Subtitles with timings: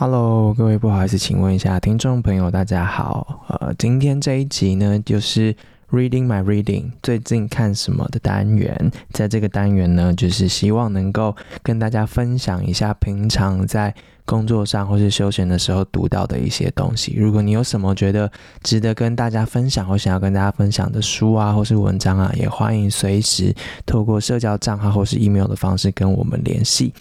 [0.00, 3.44] Hello，各位，不好意思，请问一下听众朋友，大家好。
[3.48, 5.54] 呃，今天这一集呢，就是
[5.90, 8.90] Reading My Reading 最近看什么的单元。
[9.10, 13.94] 在这个单元呢，就是希望能够跟大家分享一下平常在
[14.30, 17.12] 工作上或是休闲的时候读到的一些东西。
[17.16, 18.30] 如果你有什么觉得
[18.62, 23.52] 值得跟大家分享或想要跟大家分享的书啊，或是文章啊，也欢迎随时
[23.84, 26.94] 透过社交账号或是 email 的方式跟我们联系。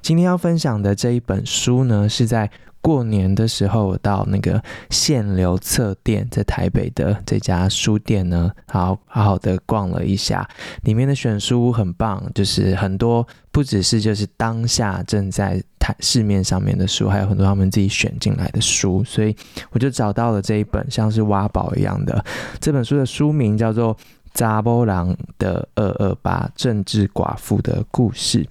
[0.00, 2.50] 今天要分享的这一本书呢，是在
[2.80, 4.60] 过年的时候，我到那个
[4.90, 10.48] 限流册店，在台北的这家书店呢，好好好的逛了一下，
[10.82, 19.36] 里面的选书很棒，就是很多不只是就是当下正在台市面上面的书，还有很多他们自己选进来的书，所以
[19.70, 22.24] 我就找到了这一本像是挖宝一样的
[22.58, 23.94] 这本书的书名叫做
[24.32, 28.42] 《查某人的二二八政治寡妇的故事》。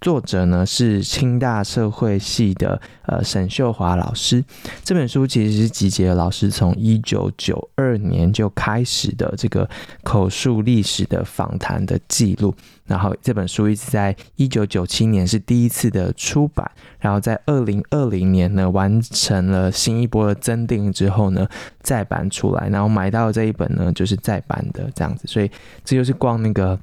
[0.00, 4.44] 作者呢是清大社会系的呃沈秀华老师。
[4.84, 9.68] 这本书其实是集结了老师从一九九二年就开始的这个
[10.04, 12.54] 口述历史的访谈的记录。
[12.88, 21.46] 然后这本书一直在一九九七年是第一次的出版，然后在二零二零年呢完成了新一波的增订之后呢
[21.82, 22.68] 再版出来。
[22.68, 25.48] 然后买到这一本呢就是再版的这样子，所以
[25.84, 26.76] 这就是逛那个。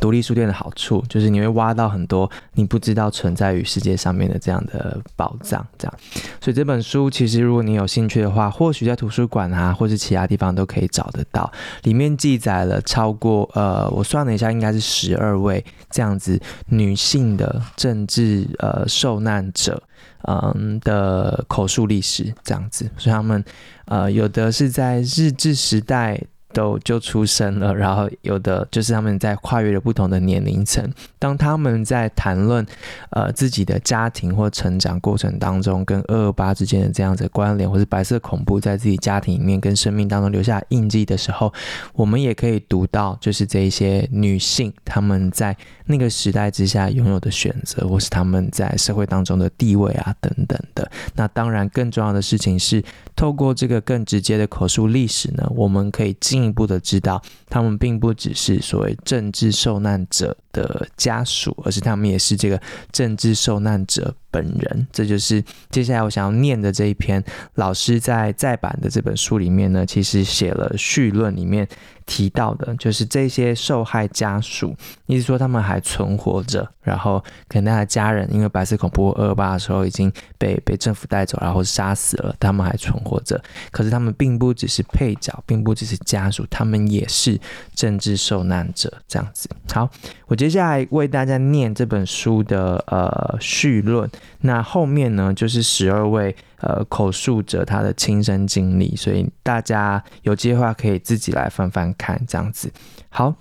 [0.00, 5.94] 独立书店的好处就是你会挖到很多你不知道存在于世界上面的这样的宝藏，这样。
[6.40, 11.50] 所以这本书其实如果你有兴趣的话，或许在图书馆啊，或是其他地方都可以找得到。
[11.84, 19.80] 里面记载了超过呃，我算了一下，应该是十二位这样子女性的政治呃受难者，
[20.24, 22.90] 嗯的口述历史这样子。
[22.98, 23.44] 所以他们
[23.84, 26.20] 呃有的是在日治时代。
[26.52, 30.90] 都就出生了，然后有的就是他们在跨越了不同的年龄层。
[31.18, 32.64] 当他们在谈论
[33.10, 41.52] 呃自己的家庭或成长过程当中，跟二二八之间的这样子关联，或是白色恐怖在自己家庭里面跟生命当中留下印记的时候，
[41.92, 45.56] 我们也可以读到，就是这一些女性他们在
[45.86, 50.90] 那个时代之下拥有的选择，或是他们在社会当中的地位啊等等的。
[51.14, 52.82] 那当然，更重要的事情是，
[53.14, 62.60] 透过这个更直接的口述历史呢，我们可以进进一步的知道，他们并不只是所谓政治受难者的家属，而是他们也是这个
[62.92, 64.86] 政治受难者本人。
[64.92, 71.66] 这就是接下来我想要念的这一篇老师在再版的这本书里面呢，其实写了序论里面。
[72.06, 74.74] 提到的就是这些受害家属，
[75.06, 83.42] 意思说他们还存活着，然后可能他的家人因为白色恐怖二二八的时候已经被被政府带走，然后杀死了，他们还存活着。
[83.72, 87.38] 可是他们并不只是配角，并不只是家属，他们也是
[87.74, 88.92] 政治受难者。
[89.08, 89.90] 这样子，好，
[90.26, 94.08] 我接下来为大家念这本书的呃序论，
[94.42, 96.34] 那后面呢就是十二位。
[96.60, 102.72] 呃，口述者他的亲身经历，所以大家有机会可以自己来翻翻看，这样子。
[103.10, 103.34] 好，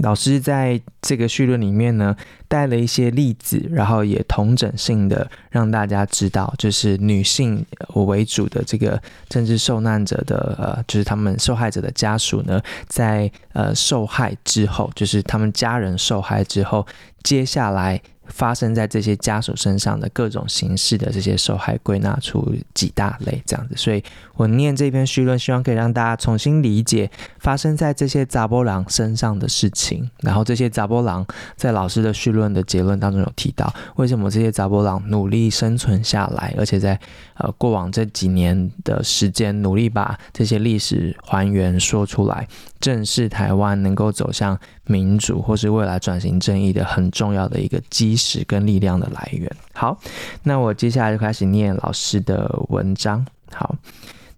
[0.00, 2.14] 老师在这个序论里面呢，
[2.46, 7.64] 带了一些例子，然后也同整性的让大家知道，就是女性
[7.94, 16.86] 为主的这个政治受难者的呃，就是他们受害者的家属呢，在呃受害之后，就是他们家人受害之后，
[17.22, 17.98] 接下来。
[18.28, 24.02] 发生在这些家属身上的各种形式的这些受害，归纳出几大类这样子，所以
[24.34, 30.10] 我念这篇序论，希望可以让大家重新理解发生在这些查某人身上的事情。
[30.22, 31.26] 然后这些查某人
[31.56, 36.98] 在老师的序论的结论当中有提到，为什么这些查某人努力生存下来，而且在
[37.34, 42.46] 呃过往这几年的时间努力把这些历史还原说出来，
[42.80, 49.50] 正是台湾能够走向民主或是未来转型正义的很重要的一个基石跟力量的来源。
[49.74, 49.98] 好，
[50.42, 53.24] 那我接下来就开始念老师的文章。
[53.52, 53.74] 好，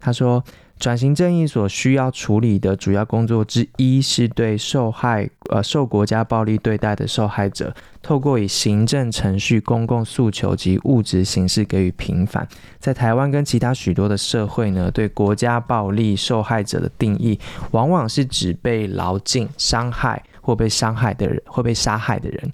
[0.01, 0.43] 他说，
[0.79, 12.47] 转型正义所需要处理的主要工作之一，是对受害呃受国家暴力对待的受害者，透过以行政程序、公共诉求及物质形式给予平反。
[12.79, 17.41] 在台湾跟其他许多的社会呢，对国家暴力受害者的定义，
[17.73, 22.53] 往往是指被劳禁、伤害或被伤害的人，或被杀害的人。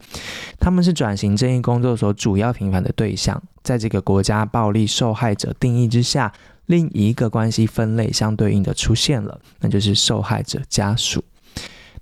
[0.59, 3.41] 他们是转型正义工作所主要平反的对象。
[3.63, 6.33] 在这个国家暴力受害者定义之下。
[6.67, 11.23] 另一个关系分类相对应的出现了，那就是受害者家属。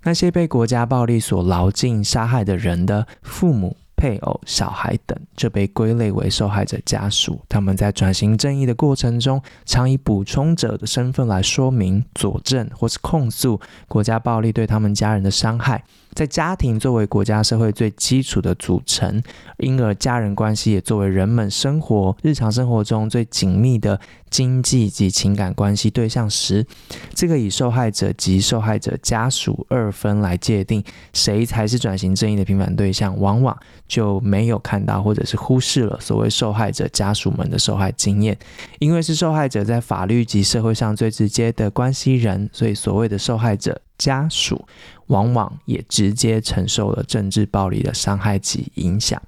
[0.03, 7.39] 那些被国家暴力所劳尽杀害的人的父母、配偶、小孩等，就被归类为受害者家属。
[7.47, 15.81] 他们在转型正义的过程中，常以补充者的身份来说明、佐证或是控诉国家暴力对他们家人的伤害。
[16.13, 19.21] 在家庭作为国家社会最基础的组成，
[19.57, 23.99] 因而家人关系也作为人们生活日常生活中最紧密的
[24.29, 26.65] 经济及情感关系对象时，
[27.13, 30.83] 这个以受害者及受害者家属二分来界定
[31.13, 33.57] 谁才是转型正义的平反对象，往往
[33.87, 38.37] 就没有看到或者是忽视了所谓受害者家属们的受害经验，
[38.79, 44.65] 因为是受害者在法律及社会上最直接的关系人，所以所谓的受害者家属。
[45.07, 49.21] 往往也直接承受了政治暴力的伤害及影响。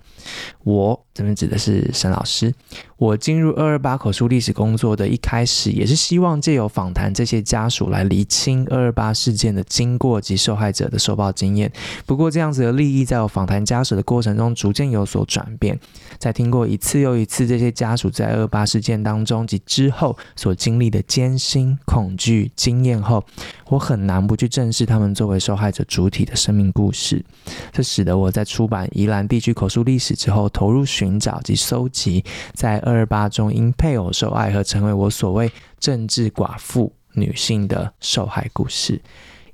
[0.64, 2.54] 我这边指的是沈老师。
[2.98, 11.72] 我进入二二八口述历史工作的一开始，也是希望借由访谈这些家属来厘清二二八事件的经过及受害者的受暴经验。
[12.06, 15.80] 不过，这样子的利益在我访谈家属的过程中逐渐有所转变。
[16.18, 23.24] 在听过一次又一次这些家属在二二八事件当中及之后所经历的艰辛、恐惧经验后，
[23.70, 27.24] 我很难不去正视他们作为受害者主体的生命故事。
[27.72, 32.24] 这使得我在出版宜兰地区口述历史之后，投入寻寻找及搜集
[32.54, 39.00] 在二二八中因配偶受害和成为我所谓政治寡妇女性的受害故事。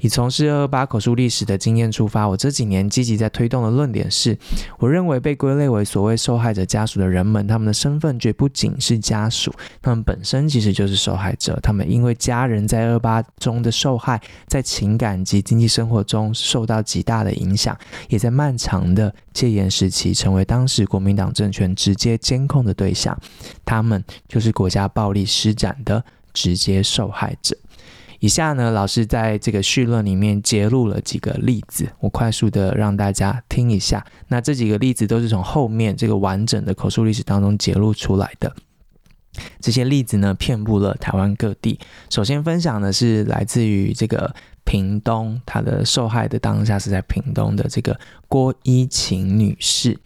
[0.02, 4.38] 以从事二二八口述历史的经验出发，我这几年积极在推动的论点是：
[4.80, 11.60] 我认为被归类为所谓受害者家属的人们，他们的身份绝不仅是家属，他们本身其实就是受害者。
[11.62, 17.78] 他们因为家人在二八中的受害，在情感及经济生活中受到极大的影响，
[18.10, 23.18] 也在漫长的戒严时期成为当时国民党政权直接监控的对象。
[23.64, 27.56] 他们就是国家暴力施展的直接受害者。
[28.22, 34.06] 以下呢，老师在这个序论里面揭露了几个例子，我快速的让大家听一下。
[34.28, 38.56] 那这几个例子都是从后面这个完整的口述历史当中揭露出来的。
[39.60, 41.80] 这些例子呢，遍布了台湾各地。
[42.12, 44.36] 首先分享的是来自于这个
[44.66, 49.98] 屏东，她的受害的当下是在屏东的这个郭依晴女士。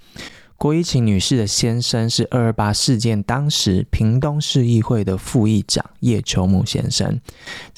[0.57, 7.19] 郭一晴女士的先生是二二八事件当时屏东市议会的副议长叶秋木先生。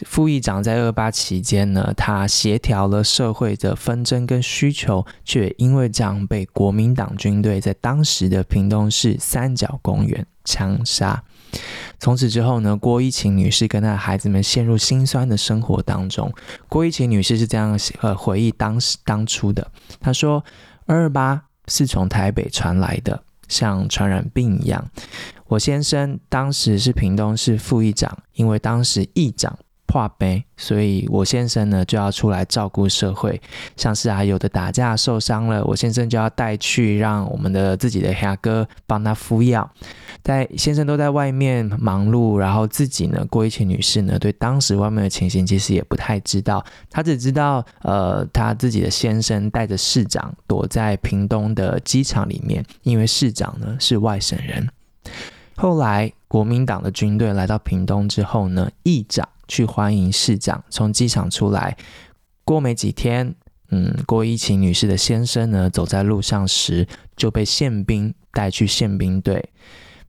[0.06, 11.24] 副议长在二八期间呢，他协调了社会的纷争跟需求，却因为这样被国民党军队在当时的屏东市三角公园枪杀。
[12.00, 16.32] 从此之后呢，郭一晴女士跟她的孩子们陷入心酸的生活当中。
[16.70, 20.46] 郭一晴女士是这样呃回忆当时当初的，她说
[20.86, 24.90] ：“二二八。”是从台北传来的，像传染病一样。
[25.48, 33.42] 我先生当时是屏东市副议长，因为当时议长破病，所以我先生呢就要出来照顾社会。
[33.76, 39.68] 像是啊，有的打架受伤了，我先生就要带去让我们的自己的黑哥帮他敷药。
[40.22, 54.68] 在先生都在外面忙碌，然后自己呢，郭一晴女士呢，对当时外面的情形其实也不太知道，她只知道，呃，她自己的先生带着市长躲在屏东的机场里面，因为市长呢是外省人。
[55.56, 61.78] 后来国民党的军队来到屏东之后呢，议长去欢迎市长从机场出来，
[62.44, 63.36] 过没几天，
[63.70, 69.50] 嗯，郭依晴女士的先生呢，走在路上时就被宪兵带去宪兵队。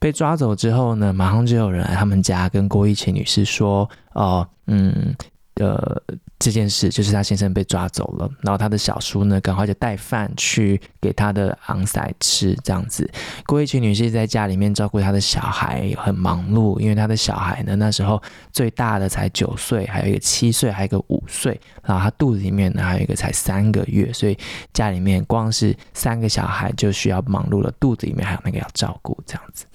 [0.00, 5.14] 被抓走之后呢，马上就有人来他们家跟郭依晴女士说：“哦，嗯，
[5.58, 6.02] 呃，
[6.38, 13.08] 这件事就是他先生被抓走了。”然后他的小叔呢，赶快就带饭去给他的昂仔吃，这样子。
[13.46, 24.36] 郭一群女士在家里面照顾她的小孩，很忙碌，因为她的小孩呢，那时候最大的才九岁，还有一个七岁，还有一个五岁，然后她肚子里面呢还有一个才三个月，所以
[24.72, 29.66] 家里面光是三个小孩就需要忙碌了，肚子里面还有那个要照顾，这样子。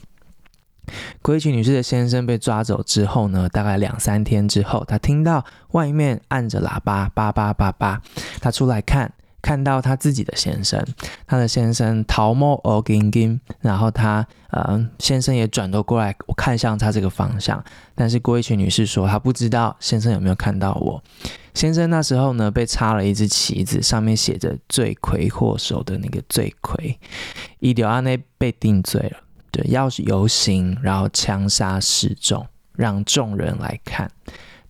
[1.22, 8.02] 郭依晴女士的先生被抓走之后呢，大概两三天之后，她听到外面按着喇叭，叭叭叭叭，
[8.42, 10.86] 她出来看，看到她自己的先生，
[11.26, 17.64] 她的先生头毛黑金金，然后她呃先生也转头过来看向她这个方向，
[17.96, 21.02] 但是郭依晴女士说她不知道先生有没有看到我。
[21.54, 27.00] 先生那时候呢被插了一只旗子，上面写着罪魁祸首的那个罪魁，
[27.60, 29.23] 伊丢安内被定罪了。
[29.54, 32.44] 对，要是游行，然后枪杀示众，
[32.76, 34.10] 让众人来看。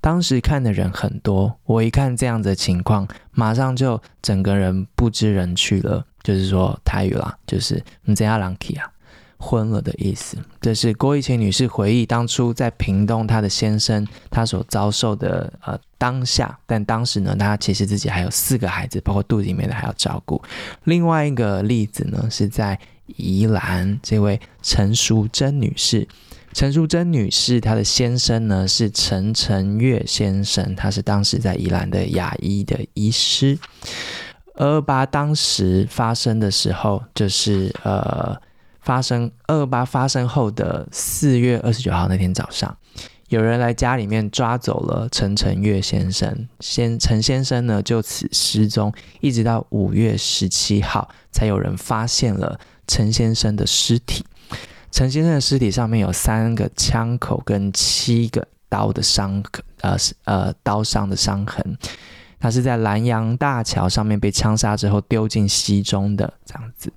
[0.01, 6.05] 当时看的人很多，我一看这样子的情况，马上就整个人不知人去了。
[6.21, 8.91] 就是说台语啦，就是你怎样让 k 啊，
[9.37, 10.37] 昏了的意思。
[10.59, 20.41] 这是郭依晴女士回忆当初在屏东她的先生她所遭受的呃当下，但当时呢，她其实自己还有四个孩子，包括肚子里面的还要照顾。
[20.83, 22.77] 另外一个例子呢，是在。
[23.07, 26.07] 宜兰这位陈淑贞女士，
[26.53, 33.57] 陈淑贞女士她的先生呢是陈晨月先生，他是当时在宜兰的牙医的医师。
[34.55, 38.39] 二八当时发生的时候，就是呃，
[38.81, 42.77] 发生二八发生后的四月二十九号那天早上，
[43.29, 52.60] 有人来家里面抓走了陈澄月先生，先陈先生呢就此失踪，一直到五月十七号才有人发现了
[52.93, 54.23] 陈先生的尸体。
[54.91, 59.43] 陈先生的尸体上面有三个枪口跟七个刀的伤，
[59.81, 61.75] 呃呃刀伤的伤痕。
[62.39, 66.93] 他是在南阳大桥上面被枪杀之后丢进溪中的这样子。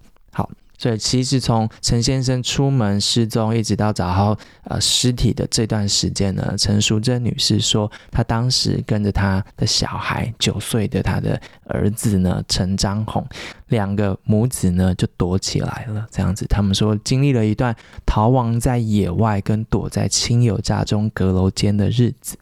[0.79, 13.27] 所以其实从陈先生出门失踪一直到找到呃尸体的这段时间呢，陈淑贞女士说，她当时跟着她的小孩九岁的她的儿子呢陈章宏
[13.69, 16.07] 两个母子呢就躲起来了。
[16.11, 22.37] 这样子，他们说经历了一段逃亡在野外跟躲在亲友家中阁楼间的日子。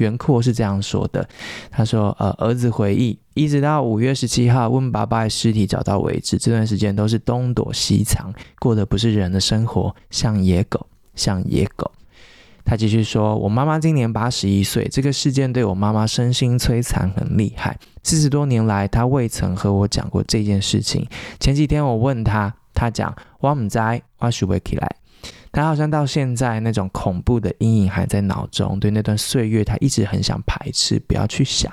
[0.00, 1.26] 袁阔是这样说的，
[1.70, 11.90] 他说：“呃，儿子回忆，一直到五月十七号温爸爸的尸体找到为止，这段时间都是东躲西藏，过的不是人的生活，像野狗，像野狗。”
[12.64, 17.78] 他继续说：“我妈妈今年八十一岁，这个事件对我妈妈身心摧残很厉害。
[18.02, 21.06] 四十多年来，她未曾和我讲过这件事情。
[21.40, 23.78] 前几天我问她，她讲：我不知，
[24.18, 24.96] 我想不起来。”
[25.52, 31.72] 他好像到现在那种恐怖的阴影还在脑中，对那段岁月他一直很想排斥，不要去想。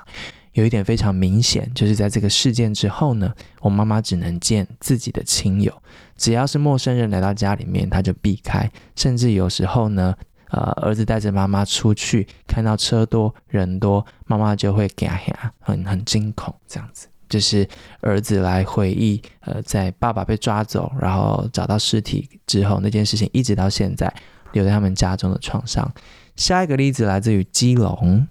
[0.53, 3.31] 有一点非常明显，就是在这个事件之后呢，
[3.62, 5.72] 我妈妈只能见自己的亲友，
[6.15, 10.15] 只要是陌生人来到家里面，他就避开，甚至有时候呢，
[10.50, 17.07] 呃，儿子带着妈妈出去，看到车多人多，妈妈就会吓吓，很很惊恐这样子。
[17.29, 17.67] 就是
[18.01, 24.13] 儿子来回忆，呃，在爸爸被抓走，然后找到尸体之后，那件事情一直到现在
[24.53, 25.91] 留在他们家中的创伤。
[26.36, 28.27] 下一个例子来自于基隆，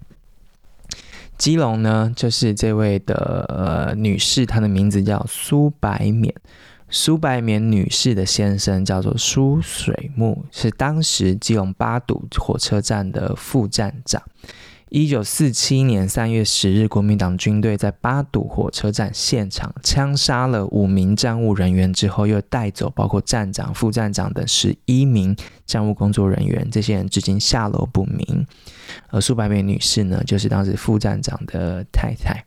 [1.37, 6.33] 基隆呢，就是这位的呃女士，她的名字叫苏白冕，
[6.89, 14.21] 苏白冕女士的先生叫做苏水木，是当时基隆八堵火车站的副站长。
[14.89, 26.65] 一九四七年三月十日，国民党军队在八堵火车站现场枪杀了五名站务人员之后，又带走包括站长、副站长等十一名站务工作人员。
[26.71, 28.47] 这些人至今下落不明。
[29.09, 32.45] 而苏白梅女士呢，就是当时副站长的太太，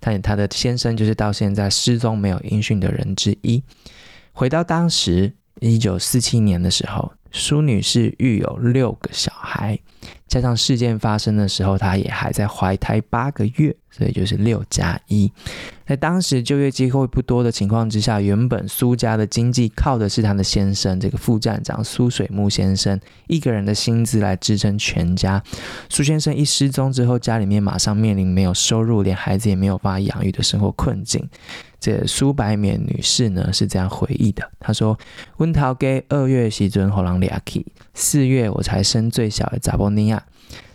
[0.00, 3.62] 她她的先生就是到现在失踪没有音讯的人之一。
[4.32, 9.78] 回到当时一九四七年的时候，苏女士育有六个小孩。
[10.26, 15.30] 加上事件发生的时候，她也还在怀胎八个月，所以就是六加一。
[15.90, 25.42] 在当时就业机会不多的情况之下，原本苏家的经济靠的是他的先生，这个副站长苏水木先生一个人的薪资来支撑全家。
[25.88, 31.28] 苏先生一失踪之后，家里面马上面临没有收入，连孩子也没有办法养育的生活困境。
[31.80, 34.96] 这苏白冕女士呢是这样回忆的，她说
[35.38, 40.22] ：“温桃给二月时阵后郎俩去，四月我才生最小的查波尼亚。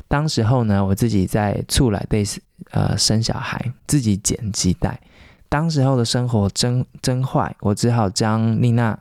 [0.07, 2.23] 当时候呢，我自己在厝内对
[2.71, 4.99] 呃生小孩，自己捡鸡蛋。
[5.49, 8.97] 当时候的生活真真坏，我只好将丽娜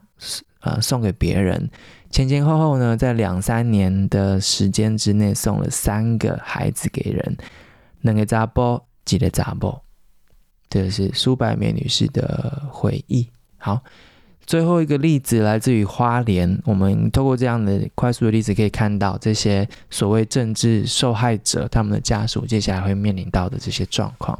[0.60, 1.70] 呃送给别人。
[2.10, 7.36] 前前后后呢，在两三年的时间之内，送了三个孩子给人，
[8.02, 9.82] 两个查波，几个查波。”
[10.70, 13.28] 这是苏白冕女士的回忆。
[13.58, 13.80] 好，
[14.46, 16.60] 最后一个例子来自于花莲。
[16.64, 24.38] 我们透过这样的快速的例子，可以看到这些所谓政治受害者他们的家属接下来会面临到的这些状况。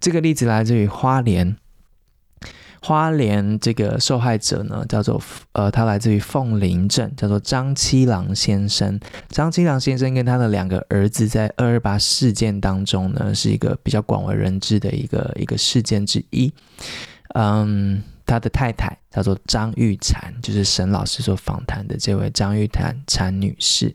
[0.00, 1.56] 这个例子来自于花莲。
[2.84, 8.98] 花莲这个受害者呢，叫做呃，他来自于凤林镇，叫做张七郎先生。
[9.28, 16.52] 张七郎先生跟他的两个儿子在二二八事件当中呢，是一个比较广为人知的一个一个事件之一。
[17.36, 23.94] 嗯，他的太太叫做张玉婵，就是沈老师所访谈的这位张玉婵婵女士。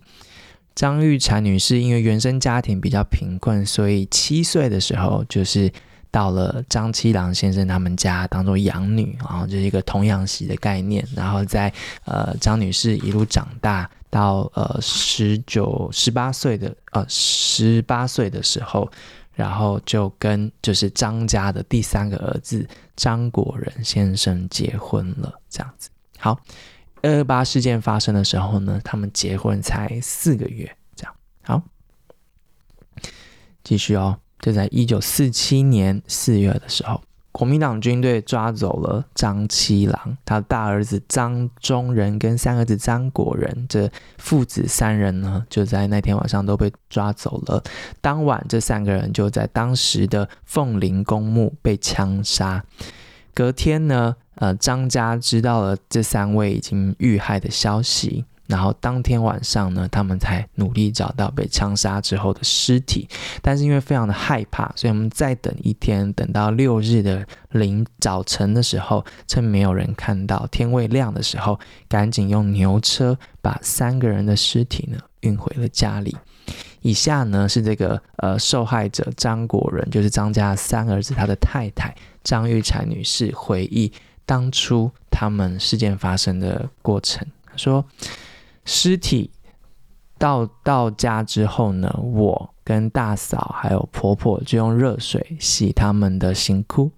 [0.76, 5.72] 张玉婵女士因为原生家庭比较贫困，所以七岁的时候就是。
[6.10, 11.06] 到了张七郎先生他们家当做养女，然后就是一个童养媳的概念。
[11.14, 11.72] 然后在
[12.06, 18.90] 呃张女士一路长大到呃十九十八岁的呃十八岁的时候，
[19.38, 25.40] 然后就跟就是张家的第三个儿子张国仁先生结婚了。
[25.48, 26.40] 这样子，好，
[27.04, 31.62] 二二八事件发生的时候呢，他们结婚才四个月，这样好，
[33.64, 34.20] 继续哦。
[34.40, 37.02] 就在一九四七年四月的时候，
[37.38, 47.64] 国民党军队抓走了张七郎，他的大儿子张忠仁跟三儿子张果仁，这父子三人呢，就在那天晚上都被抓走了。
[48.02, 52.66] 当晚，这三个人就在当时的凤林公墓被枪杀。
[53.36, 58.26] 隔天呢，呃，张家知道了这三位已经遇害的消息。
[58.48, 63.08] 然后当天晚上呢，他们才努力找到被枪杀之后的尸体，
[63.42, 76.16] 但是因为非常的害怕，所以我们再等一天，等到六日的零早晨的时候，趁没有人看到，天未亮的时候，赶紧用牛车把三个人的尸体呢运回了家里。
[76.82, 83.92] 以下呢是这个呃受害者张国仁，就是张家三儿子他的太太张玉婵女士回忆
[84.26, 87.28] 当初他们事件发生的过程，
[87.58, 87.84] 说。
[88.68, 89.32] 尸体
[90.18, 96.92] 到到家之后呢，我跟大嫂还有婆婆就用热水洗他们的刑窟，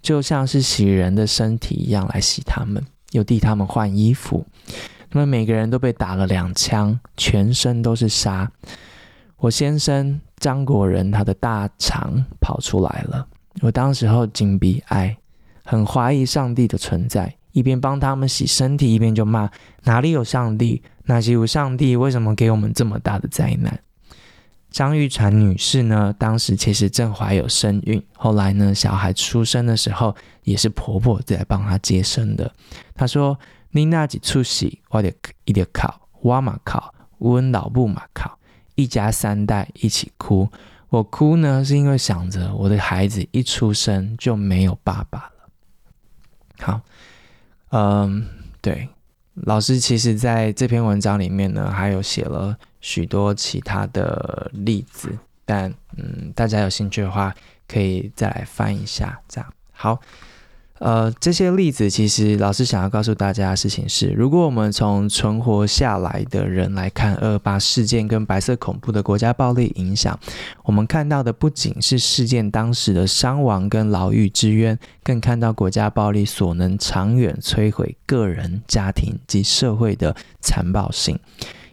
[0.00, 4.46] 就像是洗人的身体一样来洗他们，又替他们换衣服。
[5.10, 8.50] 他们每个人都被打了两枪，全身都是沙。
[9.36, 13.28] 我先生张国仁他的大肠跑出来了，
[13.60, 15.14] 我当时候紧逼爱，
[15.64, 17.36] 很怀疑上帝的存在。
[17.52, 19.48] 一边帮他们洗身体，一边就骂：
[19.84, 20.82] 哪里有上帝？
[21.04, 21.96] 哪里有上帝？
[21.96, 23.80] 为什么给我们这么大的灾难？
[24.70, 26.12] 张玉婵女士呢？
[26.18, 32.52] 当时其实正怀有身孕，后来呢，小孩出生的时候，也是婆婆在帮她接生的。
[32.94, 33.38] 她说
[33.70, 38.36] ：“你那几出息，我得一点考，我嘛考，我老母嘛考，
[38.74, 40.48] 一家三代一起哭。
[40.88, 45.32] 我哭呢，是因为想着我的孩子一出生就没有爸爸了。”
[46.60, 46.80] 好。
[47.76, 48.24] 嗯，
[48.60, 48.88] 对，
[49.34, 55.10] 老师其实在这篇文章里面呢，还有写了许多其他的例子，
[55.44, 57.34] 但嗯，大家有兴趣的话，
[57.66, 60.00] 可以再来翻一下，这样好。
[60.84, 70.20] 呃，这些例子其实老师想要告诉大家的事情是：如果我们从存活下来的人来看二八事件跟白色恐怖的国家暴力影响，
[70.62, 81.18] 我们看到的不仅是事件当时的伤亡跟牢狱之冤，更看到国家暴力所能长远摧毁个人、家庭及社会的残暴性，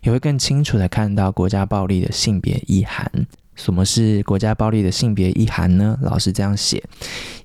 [0.03, 3.11] 也会更清楚地看到国家暴力的性别意涵。
[3.63, 5.95] 什么是国家暴力的性别意涵呢？
[6.01, 6.83] 老师这样写：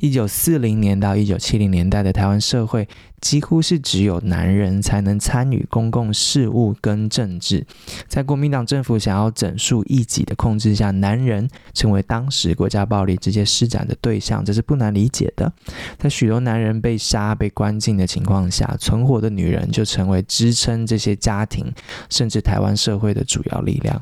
[0.01, 2.89] 一九四零年到一九七零年代的台湾社会，
[3.21, 7.67] 几乎是只有男人才能参与公共事务跟政治。
[8.07, 15.53] 在国民党政府想要整肃异己的控制下，男人成为当时国家暴力直接施展的对象，这是不难理解的。
[15.99, 21.73] 在许多男人被杀、被关进的情况下，存活的女人就成为支撑这些家庭
[22.11, 24.01] 甚至台湾社会的主要力量。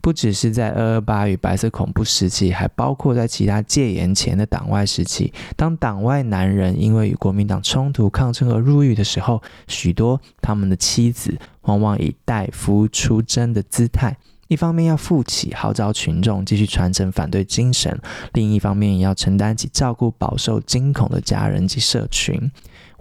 [0.00, 5.32] 不只是在二二八与白色恐怖时期，还包括在其他戒严前的党外时期。
[5.56, 14.16] 当党外男人因为与国民党冲突抗争而入狱的时候，许多他们的妻子往往以代夫出征的姿态，
[14.48, 18.00] 一方面要负起号召群众继续传承反对精神，
[18.32, 22.50] 另一方面也要承担起照顾饱受惊恐的家人及社群。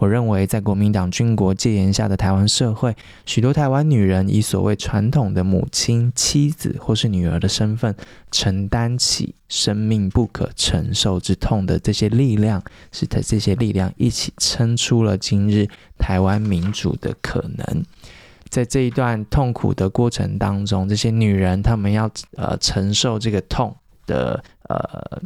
[0.04, 2.94] 我认为，在国民党军国戒严下的台湾社会，
[3.26, 7.96] 许多台湾女人以所谓传统的母亲、妻子或是女儿的身份，
[8.30, 12.62] 承担起生命不可承受之痛的这些力量，
[12.92, 17.86] 使得这些力量一起撑出了今日台湾民主的可能。
[18.50, 23.74] 在这一段痛苦的过程当中，这些女人她们要呃承受这个痛
[24.06, 25.22] 的呃。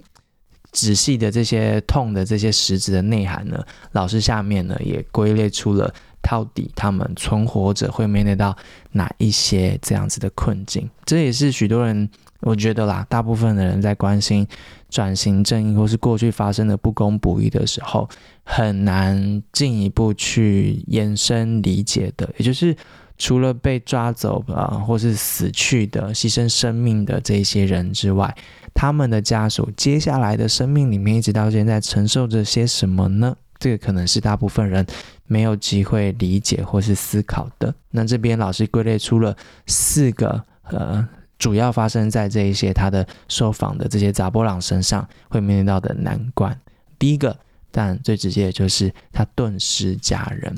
[0.78, 3.60] 仔细的这些痛的这些实质的内涵呢，
[3.94, 8.56] 老师下面呢也归类出了到底他们存活者会面对到
[8.92, 10.88] 哪一些这样子的困境。
[11.04, 12.08] 这也是许多人
[12.42, 14.46] 我觉得啦，大部分的人在关心
[14.88, 18.08] 转型正义或是过去发生的不公不义的时候，
[18.44, 22.30] 很难进一步去延伸理解的。
[22.38, 22.78] 也就是
[23.18, 28.36] 除了被抓走啊，或是死去的牺牲生命的这些人之外。
[28.74, 33.36] 他们的家属接下来的生命里面，一直到现在承受着些什么呢？
[33.58, 34.86] 这个可能是大部分人
[35.26, 37.74] 没有机会理解或是思考的。
[37.90, 41.04] 那这边老师归类出了四个，呃，
[41.40, 46.56] 主要发生在这一些他的受访的这些查甫人身上会面临到的难关。
[47.00, 47.36] 第一个，
[47.72, 50.56] 但最直接的就是他顿失家人。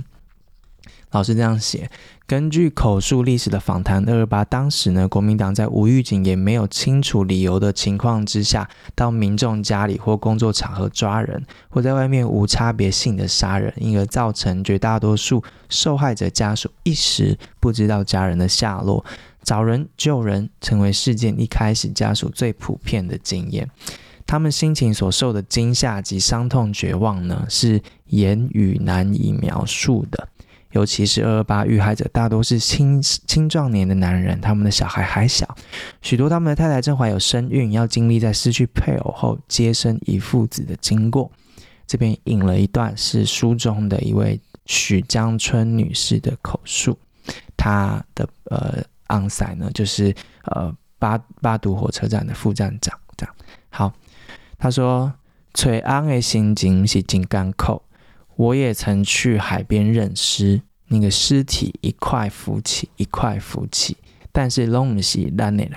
[1.12, 1.90] 老师这样写。
[2.28, 19.04] 根据口述历史的访谈，二二八当时呢，国民党在无预警也没有清楚理由的情况之下，到民众家里或工作场合抓人，或在外面无差别性的杀人，因而造成绝大多数受害者家属一时不知道家人的下落，
[19.42, 23.68] 找人救人成为事件一开始家属最普遍的经验。
[24.28, 30.28] 他们心情所受的惊吓及伤痛、绝望呢，是言语难以描述的。
[30.72, 35.56] 尤其是二二八遇害者大多是青青壮年的男人，他们的小孩还小，
[36.02, 41.32] 许多他们的太太正怀有身孕，要经历在失去配偶后接生一父子的经过。
[41.88, 46.96] 这边引了一段是书中的一位许江春女士的口述，
[47.58, 53.36] 她的呃昂塞呢就是呃八八堵火车站的副站长，这样
[53.72, 53.92] 好，
[54.60, 55.12] 她说
[55.56, 57.82] ：“崔安的心情是金刚扣。”
[58.40, 63.98] 我也曾去海边认尸，那个尸体一块浮起，一块浮起，
[64.32, 65.74] 但是拢不是咱的人。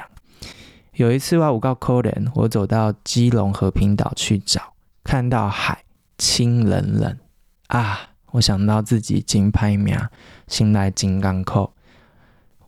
[0.92, 5.82] 有一次我有够可怜，我走到基隆和平岛去找，看到海
[6.16, 7.18] 清冷冷
[7.66, 8.10] 啊！
[8.30, 9.98] 我想到自己金牌名，
[10.46, 11.74] 心来金刚扣。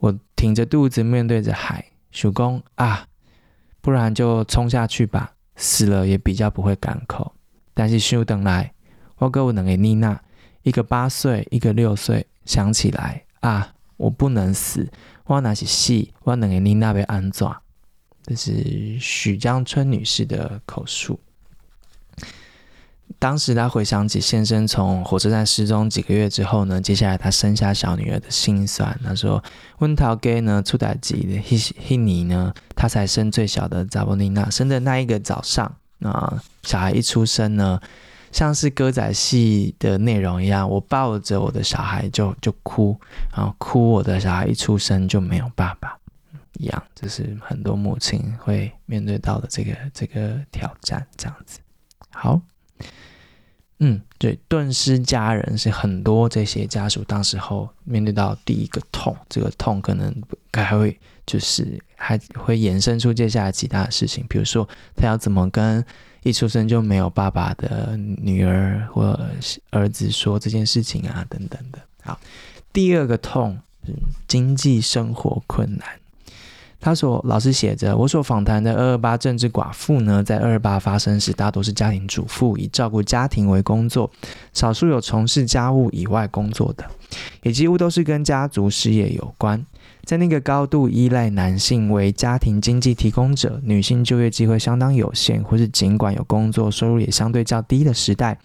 [0.00, 3.06] 我挺着肚子面对着海，想说啊，
[3.80, 7.32] 不然就冲下去吧，死了也比较不会赶口。
[7.72, 8.73] 但是想等来。
[9.18, 10.20] 我哥我能给妮娜，
[10.62, 12.26] 一个八岁，一个六岁。
[12.44, 14.86] 想起来啊，我不能死。
[15.24, 17.56] 我那是死，我能给妮娜被安葬。
[18.26, 21.18] 这是许江春女士的口述。
[23.18, 29.00] 当时她回想起先生从火车站失踪几个月之后呢，接下来她生下小女儿的心酸。
[29.02, 29.42] 她说
[29.80, 34.50] ：“温桃给呢出大吉的黑黑尼呢，她才生最小的扎波妮娜。
[34.50, 37.80] 生的那一个早上啊，小孩一出生呢。”
[38.34, 42.98] 像是歌仔戏的内容一样，我抱着我的小孩就就哭，
[43.32, 45.96] 然后哭我的小孩一出生就没有爸爸
[46.58, 51.60] 一样，这是很多母亲会面对到的这个这个挑战，这样子。
[52.10, 52.40] 好，
[53.78, 60.12] 嗯，对，顿失家人是很多这些家属当时候面对到第一个痛，这个痛可能
[60.52, 65.86] 还会就是还会衍生出接下来其他的事情，比如说他要怎么跟。
[66.24, 69.16] 一出生就没有爸爸的女儿或
[69.70, 71.78] 儿子说这件事情啊，等等的。
[72.02, 72.18] 好，
[72.72, 73.56] 第二个痛
[73.86, 73.92] 是
[74.26, 75.86] 经济生活困难。
[76.80, 84.10] 他所：“老师写着，我所访谈的二二八政治寡妇呢，在二二八发生时，大多是家庭主妇，以照顾家庭为工作，
[84.52, 86.84] 少数有从事家务以外工作的，
[87.42, 89.64] 也几乎都是跟家族事业有关。”
[90.04, 98.38] 在那个高度依赖男性为家庭经济提供者，女性就业机会相当有限，或是尽管有工作，收入也相对较低的时代，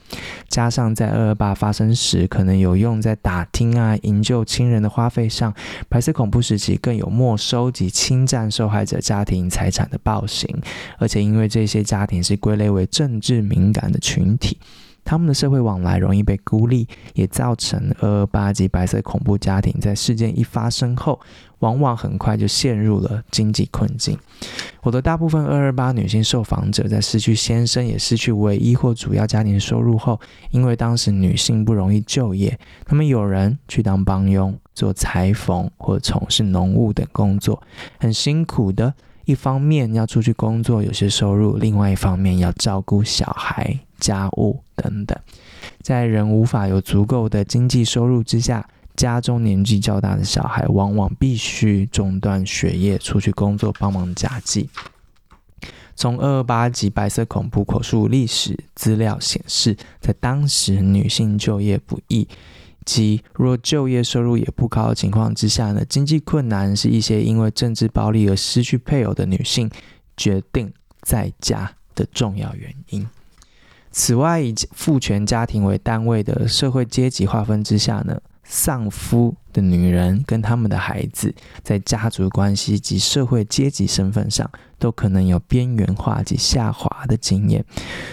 [0.47, 5.53] 加上在二二八发生时，可能有用在打听啊、营救亲人的花费上，
[5.89, 10.49] 白色恐怖时期更有没收及侵占受害者家庭财产的暴行，
[10.97, 14.57] 而且因为这些家庭是归类为政治敏感的群体。
[15.09, 21.19] 他们的社会往来容易被孤立，也造成二二八及白色恐怖家庭在事件一发生后，
[21.61, 24.15] 往往很快就陷入了经济困境。
[24.83, 30.19] 我的大部分二二八女性受访者在失去先生，也失去唯一或主要家庭收入后，
[30.51, 37.59] 因为当时女性不容易就业，他们有人去当帮佣、做裁缝或从事农务等工作，
[37.99, 38.93] 很辛苦的。
[39.29, 45.15] 一方面要出去工作，有些收入；另外一方面要照顾小孩、家务等等。
[45.83, 54.67] 在人无法有足够的经济收入之下，家中年纪较大的小孩往往必须中断学业，出去工作帮忙家计。
[55.95, 62.27] 从二二八及白色恐怖口述历史资料显示，在当时女性就业不易。
[62.85, 69.69] 即若就业收入也不高的情况之下呢，经济困难是一些因为政治暴力而失去配偶的女性
[70.17, 73.07] 决定在家的重要原因。
[73.91, 81.33] 此外，以父权家庭为单位的社会阶级划分之下呢，丧夫的女人跟他们的孩子，
[81.63, 87.63] 在家族关系及社会阶级身份上，都可能有边缘化及下滑的经验。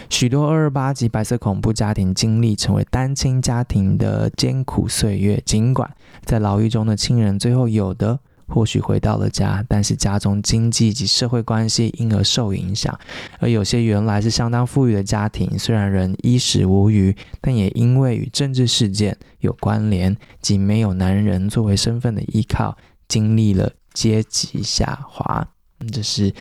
[0.08, 5.90] 许多二二八及白色恐怖家庭经历成为单亲家庭的艰苦岁月，尽管
[6.24, 8.18] 在牢狱中的亲人最后有的。
[8.48, 12.98] 或许回到了家，但是家中经济及社会关系因而受影响，
[13.40, 22.76] 而有些原来是相当富裕的家庭，虽然仍衣食无虞，但也因为与政治事件有关联及没有男人作为身份的依靠，
[23.08, 25.46] 经历了阶级下滑。
[25.92, 26.32] 这是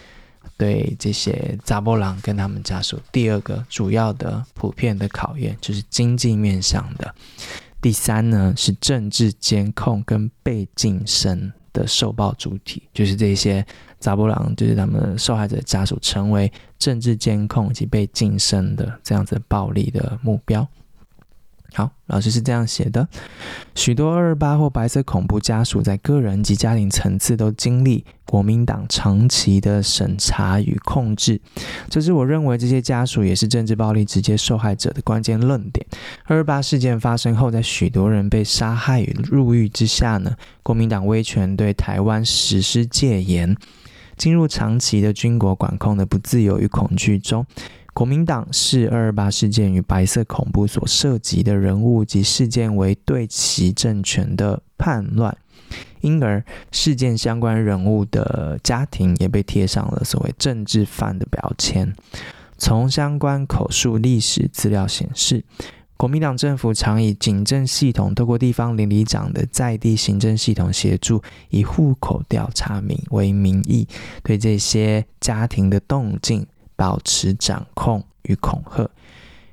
[0.58, 7.14] 对这些查某人跟他们家属第二个主要的普遍的考验，就是经济面向的。
[7.82, 11.52] 第三呢，是政治监控跟被晋升。
[11.76, 13.64] 的受暴主体就是这些
[14.00, 20.66] 扎波朗，就是他们受害者家属成为政治监控以及被晋升的这样子暴力的目标。
[21.76, 23.06] 好，老师是这样写的：
[23.76, 31.42] 许多二二八或白色恐怖家属在个人及家庭层次都经历国民党长期的审查与控制，
[31.90, 35.86] 这是我认为这些家属也是政治暴力直接受害者的关键论点。
[36.24, 40.34] 二二八事件发生后，在许多人被杀害与入狱之下呢，
[40.64, 43.54] 国民党威权对台湾实施戒严，
[44.16, 47.46] 进入长期的军国管控的不自由与恐惧中。
[47.96, 55.36] 国民党视二二八事件与白色恐怖所涉及的人物及事件为对其政权的叛乱，
[56.02, 61.96] 因而事件相关人物的家庭也被贴上了所谓政治犯的标签。
[62.58, 65.46] 从相关口述历史资料显示，
[65.96, 73.88] 国民党政府常以警政系统透过地方邻里长的在地行政系统协助，以户口调查名为名义，
[74.22, 76.46] 对这些家庭的动静。
[76.76, 78.90] 保持掌控与恐吓，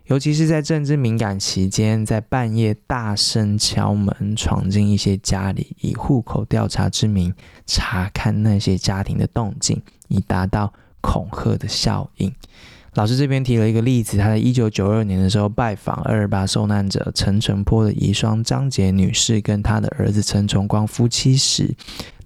[0.06, 7.32] 尤其是在政治敏感期间，在半夜大声敲门，闯进一些家里，以户口调查之名
[7.66, 12.32] 查看那些家庭的动静，以达到恐吓的效应。
[12.94, 21.74] 老师这边提了一个例子，他在一九九二年的时候拜访二二八受难者陈澄波的遗孀张杰女士跟他的儿子陈崇光夫妻时，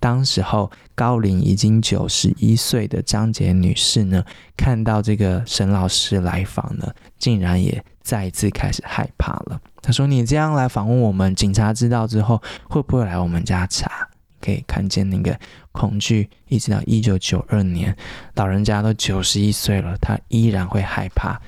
[0.00, 4.24] 当时候高龄已经九十一岁的张捷女士呢，
[4.56, 9.60] 看到这个沈老师来访呢，竟然也再一次开始害怕了。
[9.82, 15.36] 他说：“你这样来访问我们，警察知道之后会不会来我们家查？”可以看见那个
[15.72, 17.96] 恐惧，一直到一九九二年，
[18.34, 21.40] 老人家都九十一岁了，他依然会害怕。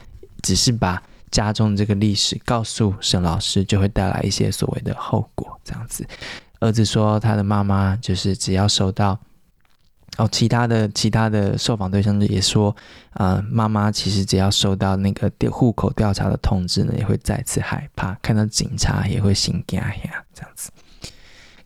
[0.43, 5.61] 只是把家中这个历史告诉沈老师，就会带来一些所谓的后果。
[5.63, 6.05] 这样子，
[6.61, 9.19] 儿子说他的妈妈就是只要收到
[10.17, 12.75] 哦，其他的其他的受访对象也说，
[13.13, 19.95] 呃，妈妈其实只要收到那个户口调查的通知呢，也会再次害怕，看到警察也会心惊呀，
[20.35, 20.71] 这样子。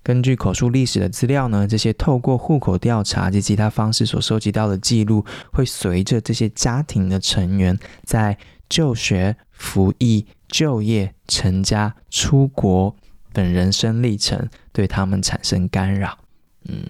[0.03, 8.37] 根据口述历史的资料呢，这些透过户口调查及其他方式所收集到的记录，会随着这些家庭的成员在
[8.69, 12.95] 就学、服役、就业、成家、出国
[13.33, 16.19] 本人生历程，对他们产生干扰。
[16.65, 16.85] 嗯，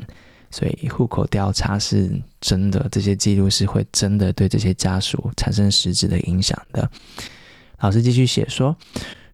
[0.50, 6.90] 所以户口调查是真的，这些记录是会真的对这些家属产生实质的影响的。
[7.80, 8.76] 老师继续写说。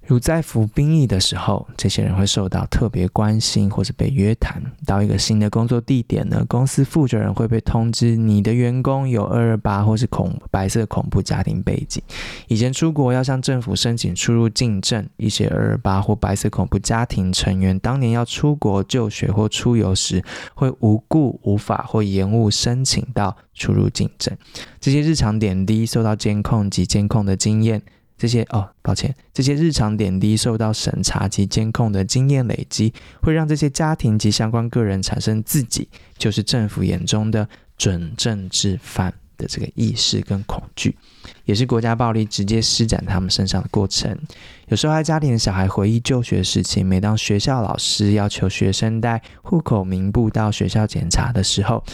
[0.09, 12.03] 如在服兵役的时候，这些人会受到特别关心，或者被约谈到一个新的工作地点呢，公司负责人会被通知，你的员工有二二八或是恐白色恐怖家庭背景，
[12.47, 24.35] 以前出国要向政府申请出入境证，一些二二八或白色恐怖家庭成员当年要出国就学或出游时，会无故无法或延误申请到出入境证，
[24.81, 27.83] 这些日常点滴受到监控及监控的经验。
[28.19, 40.97] 这些哦，抱歉，这些日常点滴受到审查及监控的经验累积，会让这些家庭及相关个人产生自己就是政府眼中的准政治犯的这个意识跟恐惧，
[41.45, 44.19] 也是国家暴力直接施展他们身上的过程。
[44.67, 51.85] 有受害家庭的小孩回忆就学时期，每当学校老师要求学生带户口名簿到学校检查的时候，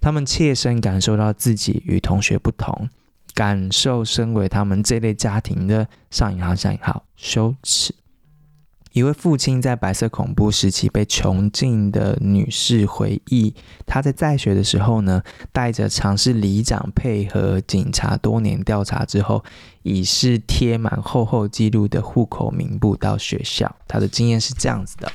[0.00, 2.88] 他们切身感受到自己与同学不同。
[3.34, 7.94] 感受身为他们这类家庭的上引号下引号羞耻。
[8.92, 13.54] 一位父亲在白色恐怖时期被囚禁的女士回忆，
[13.86, 19.42] 她在在学的时候呢，带着尝试里长配合警察多年调查之后，
[19.82, 23.74] 已是贴满厚厚记录的户口名簿到学校。
[23.88, 25.10] 她的经验是这样子的：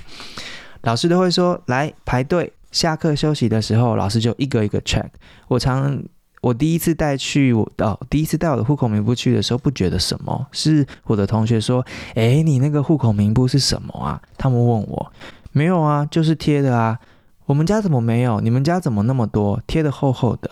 [0.82, 5.10] 老师都会说来排队，下课休息的时候，老师就一个一个 check。
[5.50, 6.04] 我常。
[6.48, 10.48] 我第一次带去我哦，第一次带我的户口名簿去的时候，不觉得什么。
[10.54, 15.12] 是我的同学说：“诶，你那个户口名簿是什么啊？”他们问我
[15.52, 16.98] ：“没有啊，就是贴的啊。
[17.46, 18.40] 我们家怎么没有？
[18.40, 19.62] 你们家怎么那么多？
[19.68, 20.50] 贴的厚厚的。”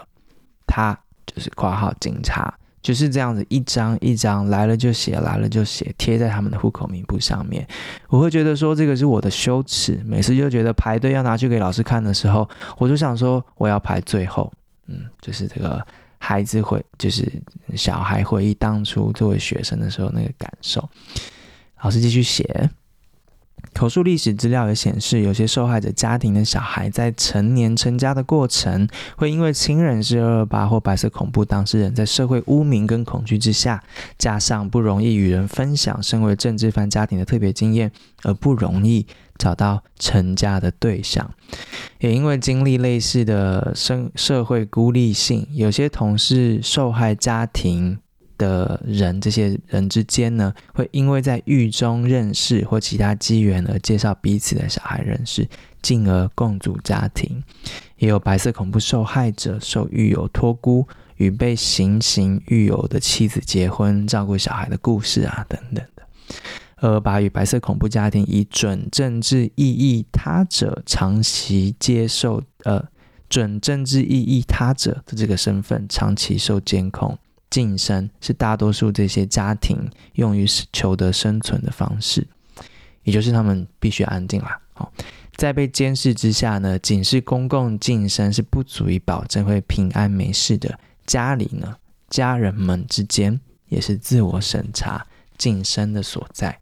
[0.67, 7.65] 他就是括号警察，就是这样子一张一张来了就写，来了就写，贴在他们的户口名簿上面。
[8.09, 10.03] 我会觉得说这个是我的羞耻。
[10.05, 14.51] 每次就觉得排队要拿去给老师看的时候，我就想说我要排最后。
[14.87, 15.85] 嗯，就是这个
[16.17, 17.31] 孩子会，就是
[17.75, 20.87] 小孩回忆当初作为学生的时候那个感受。
[21.81, 22.69] 老师继续写，
[23.73, 33.83] 口述历史资料也显示，有些受害者家庭的小孩在成年成家的过程，会因为亲人是二二八或白色恐怖当事人，在社会污名跟恐惧之下，
[34.17, 37.91] 加上不容易与人分享身为政治犯家庭的特别经验，
[38.23, 39.05] 而不容易。
[39.37, 41.33] 找到成家的对象，
[41.99, 48.01] 也因为经历类似的生社会孤立性，有些同是受害家庭的
[48.37, 55.47] 的人，这些人之间呢，会因为在狱中认识或其他机缘而介绍彼此的小孩认识，
[55.81, 57.41] 进而共组家庭。
[57.97, 66.03] 也有白色恐怖受害者受狱友托孤，与被行刑狱友的妻子结婚，照顾小孩的故事啊，等等的。
[66.85, 72.85] 二二八与白色恐怖家庭以准政治异议他者长期接受呃
[73.27, 77.17] 准政治异议他者的这个身份，长期受监控。
[77.49, 82.27] 晋升是大多数这些家庭用于求得生存的方式，
[83.03, 84.59] 也就是他们必须安静啦。
[84.73, 84.91] 好，
[85.37, 90.77] 在被监视之下呢，仅是公共晋升是不足以保证会平安没事的。
[91.07, 91.77] 家里呢，
[92.09, 96.59] 家人们之间也是自我审查晋升的所在。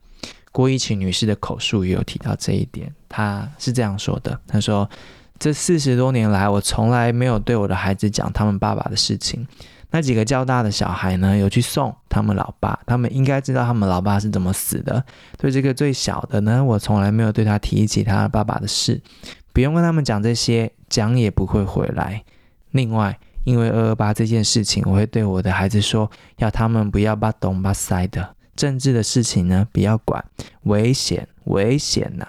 [0.54, 4.90] 郭一晴女士的口述也有提到这一点，她是这样说的：“她说，
[5.38, 9.46] 这四十多年来，我从来没有对我的孩子讲他们爸爸的事情。”
[9.90, 15.04] 那几个较大的小孩呢，有去送他们老爸，他们应该知道他们老爸是怎么死的。
[15.38, 19.00] 对这个最小的呢，我从来没有对他提起他爸爸的事，
[19.54, 22.24] 不用跟他们讲这些，讲也不会回来。
[22.72, 30.24] 另外，因为二二八这件事情，我会对我的孩子说，要他们不要把东把塞的政治的事情呢，不要管，
[30.64, 32.28] 危险，危险呐、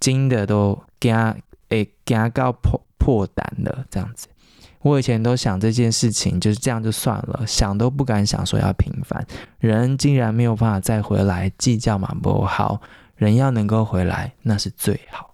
[0.00, 1.14] 惊的都惊，
[1.68, 4.28] 诶，惊到破破胆了，这样子。
[4.80, 9.26] 我以前都想这件事情就是这样就算了，想都不敢想说要平凡。
[9.58, 12.80] 人竟然没有办法再回来，计较嘛不好。
[13.16, 15.32] 人要能够回来，那是最好。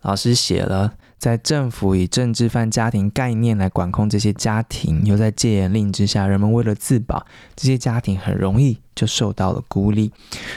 [0.00, 0.94] 老师写了。
[1.18, 10.10] 在政府以政治犯家庭概念来管控这些家庭，又在戒严令之下，人们为了自保，这些家庭很容易就受到了孤立。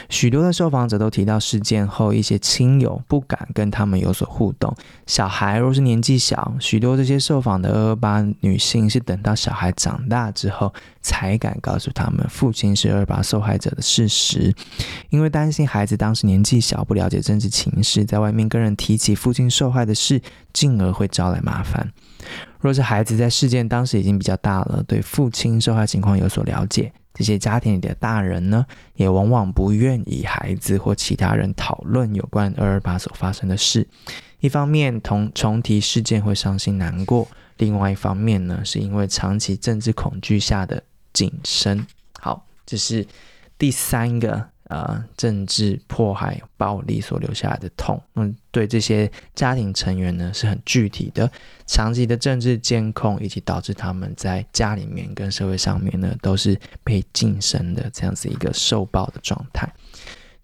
[0.08, 4.74] 许多的受访者都提到，事件后一些亲友不敢跟他们有所互动。
[5.06, 14.52] 小孩若是年纪小，许多这些受访的二二八女性是等到小孩长大之后，才敢告诉他们父亲是二二八受害者的事实，
[15.10, 20.20] 因为担心孩子当时年纪小，不了解政治情势，在外面跟人提起父亲受害的事。
[20.52, 21.92] 进而会招来麻烦。
[22.60, 33.88] 若是孩子在事件当时已经比较大了，对父亲受害情况有所了解，这些家庭里的大人呢，也往往不愿与孩子或其他人讨论有关二二八所发生的事。
[34.40, 41.86] 一方面，同重提事件会伤心难过；另外一方面呢，是因为长期政治恐惧下的谨慎。
[42.20, 43.06] 好，这是
[43.58, 44.48] 第三个。
[44.70, 51.28] 呃，政治迫害、暴力所留下来的痛，嗯，对这些家庭成员呢是很具体的，
[51.66, 59.68] 长期的政治监控，以及导致他们在家里面跟社会上面呢都是被噤声的这样子一个受暴的状态。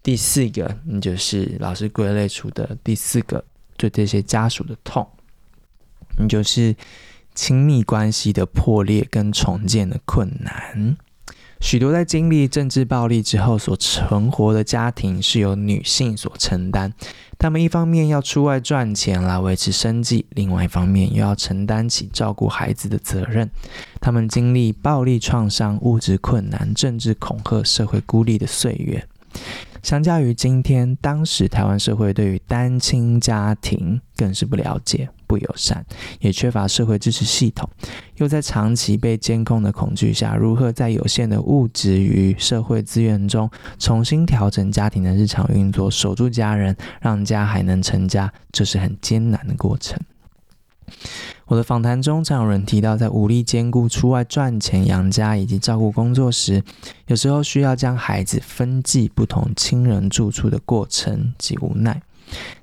[0.03, 3.41] 第四个，你，就是老师归类出的第四个，
[3.77, 5.07] 对这些家属的痛，
[6.19, 6.75] 你，就是
[7.33, 10.97] 亲密关系的破裂跟重建的困难。
[11.59, 16.93] 许多在经历政治暴力之后所存活的家庭是由女性所承担，
[17.37, 23.49] 她们一方面要出外赚钱来维持生计，另外一方面又要承担起照顾孩子的责任。
[23.99, 29.05] 她们经历暴力创伤、物质困难、政治恐吓、社会孤立的岁月。
[29.83, 35.09] 相较于今天，当时台湾社会对于单亲家庭更是不了解。
[35.27, 35.85] 不友善，
[36.19, 37.69] 也缺乏社会支持系统，
[38.15, 49.99] 又在长期被监控的恐惧下，如何在有限的物质与社会资源中重新调整家庭的日常运作，守住家人，让家还能成家，这是很艰难的过程。
[51.47, 56.63] 我的访谈中，常有人提到，在无力兼顾出外赚钱养家以及照顾工作时，
[57.07, 62.01] 有时候需要将孩子分寄不同亲人住处的过程及无奈。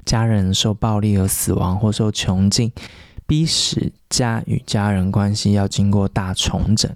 [0.05, 2.72] 家人受暴力而死亡，或受囚禁，
[3.27, 6.90] 逼使家与家人关系要经过大重整；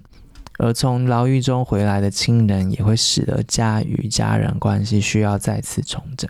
[0.58, 6.28] 而从牢狱中回来的亲人，也会使得家与家人关系需要再次重整。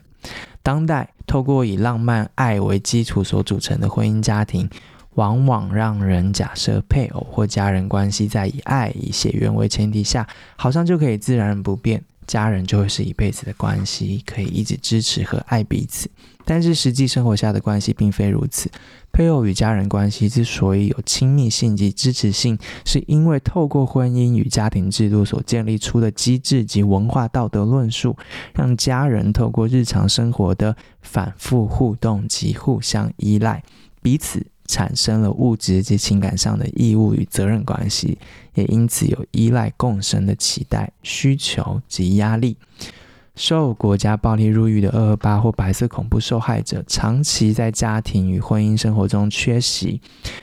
[0.62, 4.68] 当代透过以浪漫爱为基础所组成的婚姻家庭，
[5.14, 12.04] 往往让人假设配偶或家人关系在以爱、以血缘为前提下，好像就可以自然不变。
[12.28, 16.08] 家人就会是一辈子的关系，可以一直支持和爱彼此。
[16.44, 18.70] 但是实际生活下的关系并非如此。
[19.12, 28.16] 配偶与家人关系之所以有亲密性及支持性，是因为透过婚姻与家庭制度所建立出的机制及文化道德论述，
[28.54, 33.62] 让家人透过日常生活的反复互动及互相依赖，
[34.00, 34.46] 彼此。
[34.68, 38.16] 产生了物质及情感上的义务与责任关系，
[38.54, 42.56] 也因此有依赖共生的期待、需求及压力。
[43.34, 50.00] 受国家暴力入狱的二二八或白色恐怖受害者，长期在家庭与婚姻生活中缺席，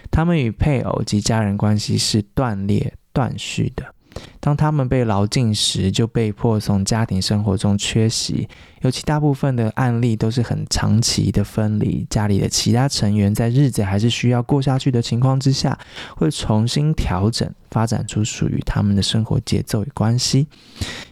[0.10, 3.95] 他们与配偶及家人关系是断裂、断续的。
[4.40, 8.48] 当他们被劳禁时，就被迫从家庭生活中缺席。
[8.82, 15.78] 尤其大部分的案例都是很长期的分离，家里的其他成员在日子还是需要过下去的情况之下，
[16.16, 20.48] 会重新调整，发展出属于他们的生活节奏与关系。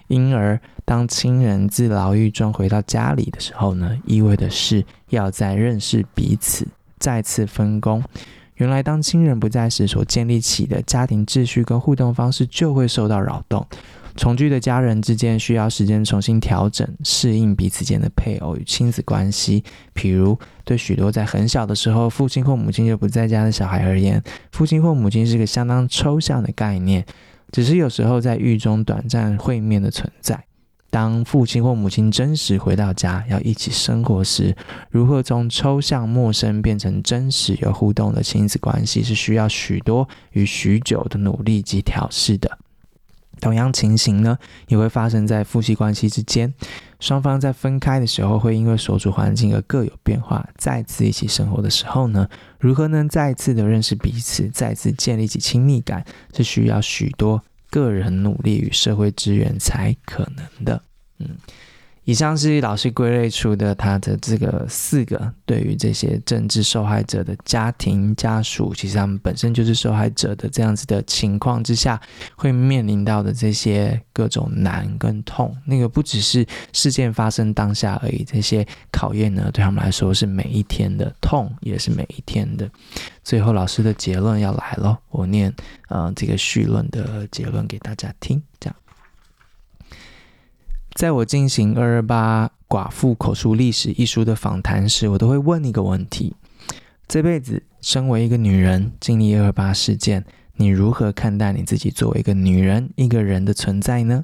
[0.08, 6.68] 因而，当亲人自牢狱中回到家里的时候呢，意味的是要再认识彼此，
[7.00, 8.04] 再次分工。
[8.56, 13.66] 原来，当亲人不在时，所建立起的家庭秩序跟互动方式就会受到扰动。
[14.16, 19.64] 重聚的家人之间需要时间重新调整、适应彼此间的配偶与亲子关系。
[19.96, 27.04] 譬如，对许多在很小的时候父亲或母亲就不在家的小孩而言，父亲或母亲是个相当抽象的概念，
[27.52, 30.46] 只是有时候在狱中短暂会面的存在。
[30.94, 34.56] 当父亲或母亲真实回到家，要一起生活时，
[34.92, 42.60] 如何从抽象陌生变成真实有互动的亲子关系，是需要许多与许久的努力及调试的。
[43.42, 44.38] 同样情形呢，
[44.68, 46.54] 也会发生在夫妻关系之间，
[47.00, 50.48] 双方在分开的时候，会因为所处环境而各有变化。
[50.60, 52.30] 再次一起生活的时候呢，
[52.60, 56.06] 如何能再次的认识彼此，再次建立起亲密感，
[56.38, 57.42] 是需要许多。
[57.74, 60.80] 个人努力与社会资源才可能的。
[61.18, 61.30] 嗯，
[62.06, 72.02] 以上是老师归类出的他的这个四个对于这些政治受害者的家庭家属，其实他们本身就是受害者的这样子的情况之下，
[72.36, 75.56] 会面临到的这些各种难跟痛。
[75.66, 82.70] 那个不只是事件发生当下而已，这些考验呢，对他们来说是每一天的痛，也是每一天的。
[83.24, 85.54] 最后，老师的结论要来了，我念
[85.88, 88.44] 呃这个绪论的结论给大家听。
[88.60, 88.76] 这样，
[90.94, 96.36] 在我进行《二二八寡妇口述历史》一书的访谈时，我都会问一个问题：
[97.08, 100.24] 这辈子身为一个女人，经历二二八事件，
[100.56, 104.24] 你如何看待你自己作为一个女人、一个人的存在呢？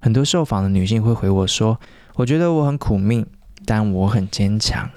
[0.00, 1.80] 很多受访的女性会回我说
[2.16, 3.24] ：“我觉得我很苦命，
[3.64, 4.90] 但我很坚强。”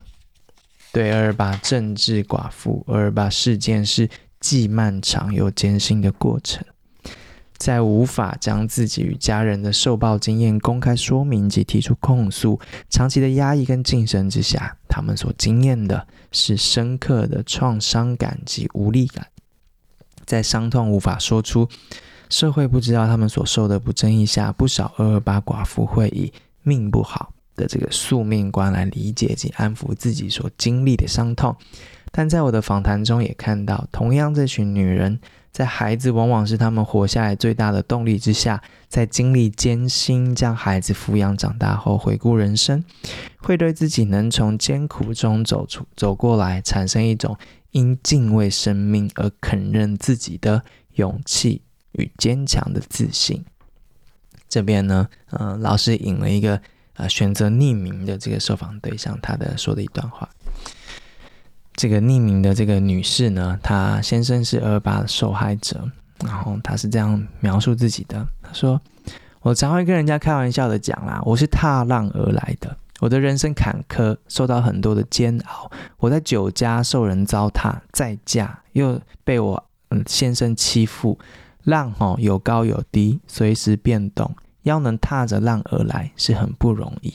[0.91, 6.65] 对二二八政治寡妇，二二八事件是既漫长又艰辛的过程，
[7.57, 19.27] 在无法将自己与家人的受暴经验公开说明及提出控诉，长期的压抑跟晋升之下，他们所经验的是深刻的创伤感及无力感，
[20.25, 21.67] 在伤痛无法说出，
[22.29, 26.31] 社会不知道他们所受的不正义下，不少二二八寡妇会以
[26.63, 27.33] 命不好。
[27.57, 31.55] 的这个宿命观来理解及安抚自己所经历的伤痛，
[32.11, 35.19] 但在我的访谈中也看到，同样这群女人
[35.57, 42.83] 在孩子往往是他们活下来最大的动力之下，在经历艰辛将孩子抚养长大后，回顾人生，
[43.37, 47.35] 会对自己能从艰苦中走出走过来，产生一种
[47.71, 50.61] 因敬畏生命而肯认自己的
[50.93, 53.43] 勇气与坚强的自信。
[54.47, 56.61] 这边呢，嗯、呃，老师引了一个。
[56.97, 60.27] 啊，选择匿名的这个受访对象，他的说的一段话。
[61.77, 65.89] 这个匿名的这个女士呢，她先生是二八的受害者，
[66.25, 68.81] 然后她是这样描述自己的：她说，
[69.41, 75.71] 我常会跟人家开玩笑的讲啦，我是踏浪而来的，我的人生坎坷，受到很多的煎熬。
[75.97, 81.19] 我在酒家受人糟蹋，再嫁又被我嗯先生欺负，
[81.63, 84.35] 浪哈有高有低，随时变动。
[84.63, 87.13] 要能踏着浪而来是很不容易，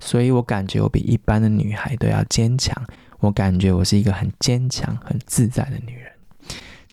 [0.00, 2.74] 所以我感觉我比一般的女孩都要坚强。
[3.20, 6.12] 我感觉我是一个很坚强、很自在的女人。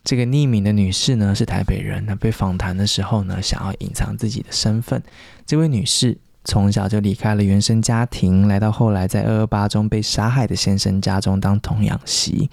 [0.02, 2.06] 这个匿名的女士呢，是台北人。
[2.06, 5.02] 她被访谈的时候呢，想要隐藏自己的身份。
[5.44, 12.48] 这位女士从小就离开了原生家庭，来到后来在二二八中被杀害的先生家中当童养媳。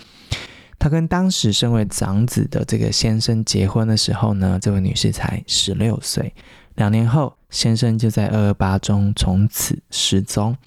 [0.80, 6.34] 她跟当时身为长子的这个先生结婚的时候呢，这位女士才十六岁。
[6.76, 10.58] 两年后，先生就在二二八中从此失踪。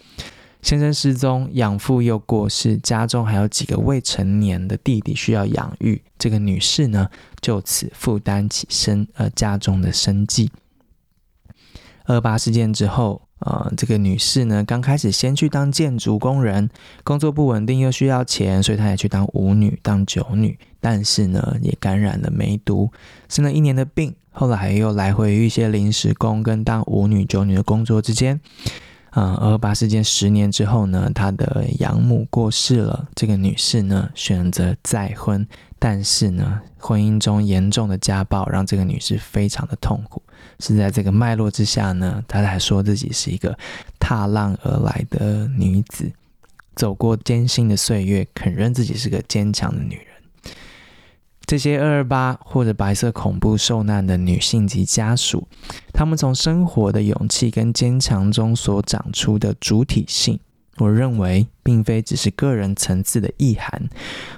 [0.66, 6.02] 先生失踪，养父又过世，家中还有几个未成年的弟弟需要养育。
[6.18, 7.08] 这个女士呢，
[7.40, 10.50] 就此负担起生呃家中的生计。
[12.06, 16.68] 二八事件之后，呃，这个女士呢，刚开始先去当建筑工人，
[17.04, 20.58] 工作不稳定又需要钱，所以她也去当舞女、当酒女。
[20.80, 22.90] 但是呢，也感染了梅毒，
[23.28, 24.16] 生了一年的病。
[24.32, 28.40] 后来又来回于一些临时工跟当舞女、酒女的工作之间。
[29.16, 33.08] 嗯，二二八事件十年之后呢，她的养母过世了。
[33.14, 35.46] 这个女士呢，选择再婚，
[35.78, 40.22] 但是呢，婚姻中严重的家暴让这个女士非常的痛苦。
[40.60, 43.58] 是在这个脉络之下呢，她还说自己是一个
[43.98, 46.12] 踏浪而来的女子，
[46.74, 50.05] 走过艰辛的岁月，肯认自己是个坚强的女。
[51.46, 55.46] 这些二二八或者白色恐怖受难的女性及家属，
[55.92, 60.40] 她们从生活的勇气跟坚强中所长出的主体性，
[60.78, 63.88] 我认为并非只是个人层次的意涵。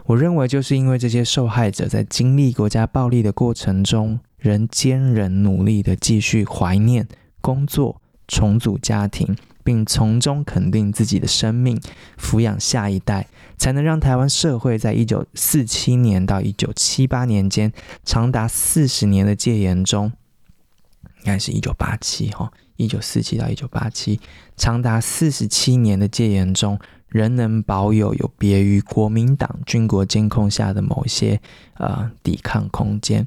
[0.04, 7.08] 我认为就是因为这些受害者在经历国家暴力的过程中，仍坚忍努力地继续怀念、
[7.40, 9.34] 工作、重组家庭。
[9.64, 11.80] 并从中肯定自己的生命，
[12.18, 17.72] 抚养下一代，才能让台湾社会在一九四七年到一九七八年间，
[18.04, 20.12] 长达四十年的戒严中，
[21.18, 24.20] 应该是一九八七哈，一九四七到一九八七，
[24.56, 26.78] 长达四十七年的戒严中，
[27.08, 31.40] 仍能保有有别于国民党军国监控下的某些
[31.74, 33.26] 呃抵抗空间，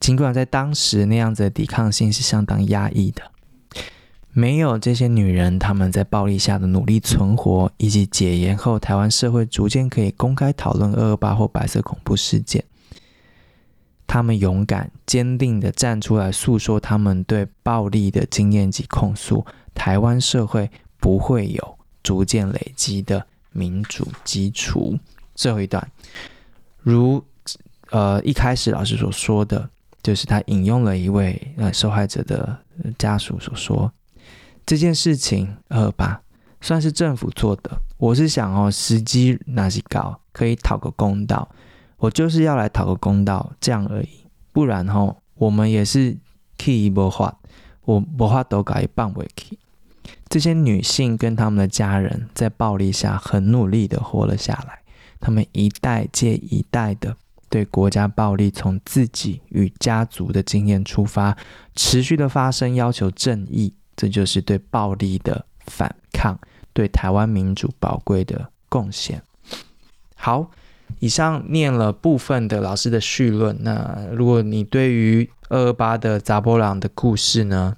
[0.00, 3.22] 尽管在当时那样子的抵抗性是相当压抑的。
[4.38, 12.64] 没有这些女人，她们在暴力下的努力存活，以及解严后台湾社会逐渐可以公开讨论二二八或白色恐怖事件，
[14.06, 20.70] 她们勇敢坚定地站出来诉说她们对暴力的经验及控诉，台湾社会
[21.00, 24.96] 不会有逐渐累积的民主基础。
[25.34, 25.84] 最后一段，
[26.80, 27.20] 如
[27.90, 29.68] 呃一开始老师所说的，
[30.00, 32.56] 就是他引用了一位呃受害者的
[32.96, 33.92] 家属所说。
[34.68, 36.20] 这件事情二吧
[36.60, 41.48] 算是政府做的，我是想哦，时机哪是高，可以讨个公道，
[41.96, 44.26] 我就是要来讨个公道，这样而已。
[44.52, 46.18] 不然吼，我们也是
[46.58, 47.38] key 不化，
[47.86, 49.58] 我不化都改半尾 key。
[50.28, 54.80] 这些女性跟他们的家人在暴力下很努力的活了下来，
[55.18, 57.16] 他们一代接一代的
[57.48, 61.38] 对国家暴力从自己与家族的经验出发，
[61.74, 63.72] 持续的发声，要求正义。
[63.98, 66.38] 这就是对暴力的反抗，
[66.72, 69.20] 对台湾民主宝贵的贡献。
[70.14, 70.52] 好，
[71.00, 73.56] 以上念了部分的老师的序论。
[73.64, 77.74] 那如果你对于二二八的查某人的故事呢，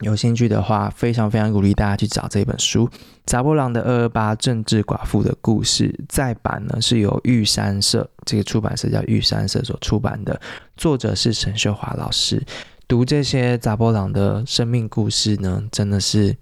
[0.00, 2.86] 有兴趣的话，非常非常鼓励大家去找这本书
[3.26, 5.88] 《查某人的二二八政治寡妇的故事》。
[6.06, 10.38] 再版呢是由玉山社这个出版社叫玉山社所出版的，
[10.76, 12.44] 作者是陈秀华老师。
[12.90, 16.36] 读这些查某人的生命故事呢，真的是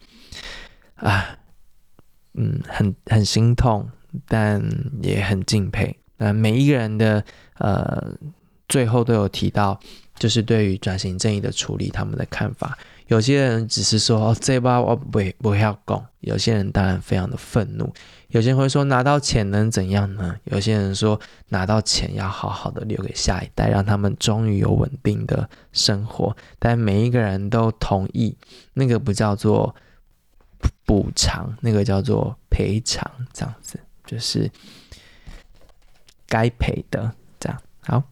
[0.94, 1.36] 啊，
[2.32, 3.86] 嗯，很很心痛，
[4.26, 4.58] 但
[5.02, 5.94] 也很敬佩。
[6.16, 7.22] 那每一个人的
[7.58, 8.02] 呃，
[8.66, 9.78] 最后都有提到，
[10.18, 12.78] 就是对于转型正义的处理，他们的看法。
[13.08, 16.06] 有些人只是说，这把我不不要讲。
[16.20, 17.92] 有些人当然非常的愤怒。
[18.28, 20.36] 有些人会说，拿到钱能怎样呢？
[20.44, 21.18] 有些人说，
[21.48, 26.36] 拿到钱要好好的留给下一代，让他们终于有稳定的生活。
[26.58, 28.36] 但每一个人都同意，
[28.74, 29.74] 那个不叫做
[30.84, 34.50] 补偿，那个叫做赔偿，这样子就是
[36.26, 37.10] 该赔的。
[37.40, 38.02] 这样好。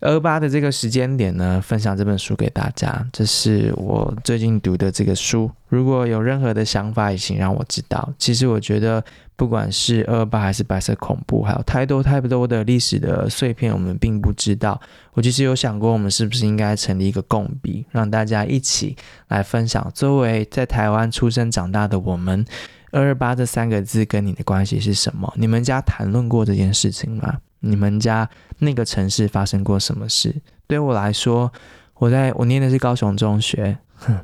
[0.00, 5.50] 二八的这个时间点呢，分享这本书给大家，这是我最近读的这个书。
[5.68, 8.08] 如果有任何的想法，也请让我知道。
[8.16, 14.80] 其实我觉得，不管是二二八还是白色恐怖，还有太多太多的历史的碎片，我们并不知道。
[15.14, 18.96] 我其实有想过，我们是不是应该成立一个共笔，让大家一起
[19.26, 19.90] 来分享。
[19.92, 22.44] 作为在台湾出生长大的我们，
[22.90, 25.32] 二二八这三个字跟你的关系是什么？
[25.36, 27.38] 你们家谈论过这件事情吗？
[27.60, 28.28] 你们家
[28.58, 30.34] 那个城市发生过什么事？
[30.66, 31.52] 对我来说，
[31.94, 34.18] 我在我念的是高雄中学，哼，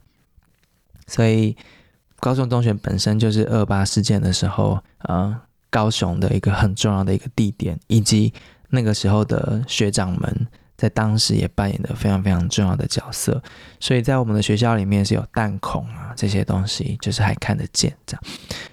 [1.06, 1.56] 所以
[2.20, 8.32] 高雄中学本身就是二八事件的时候，呃，高雄的一个很重要的一个地点，以及
[8.70, 10.46] 那个时候的学长们
[10.84, 13.42] 在当时也扮演的非常非常重要的角色。
[13.80, 18.22] 所以在我们的学校里面是有弹孔啊这些东西，就是还看得见这样。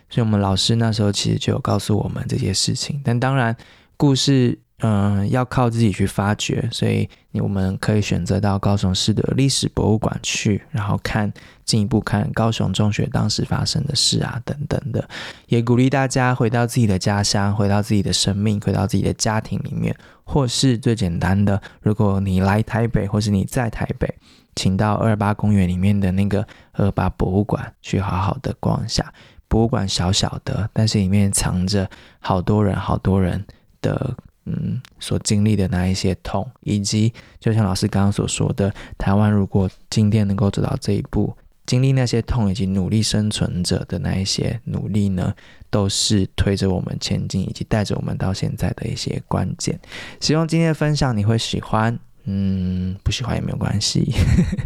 [0.10, 3.56] 所以我们老师那时候其实就有告诉我们这些事情，但当然。
[3.98, 11.32] 故事，嗯、要靠自己去发掘，所以我们可以选择到高雄市的历史博物馆去，然后看
[11.64, 15.08] 进一步看高雄中学当时发生的事啊，等等的。
[15.46, 24.12] 也鼓励大家回到自己的家乡，回到自己的生命，回到自己的家庭里面，或是最简单的，如果你来台北，或是你在台北，
[24.56, 29.14] 请到二八公园里面的那个二八博物馆去好好的逛一下。
[29.48, 31.88] 博物馆小小的，但是里面藏着
[32.20, 33.46] 好多人，好多人。
[33.84, 34.16] 的
[34.46, 41.32] 嗯，所经历的那一些痛，以及就像老师刚刚所说的，台湾如果今天能够走到这一步，
[41.68, 45.32] 经历那些痛以及努力生存者的那一些努力呢，
[45.70, 49.80] 都是推着我们前进，以及带着我们到现在的一些关键。
[50.20, 54.12] 希望今天的分享你会喜欢，嗯，不喜欢也没有关系，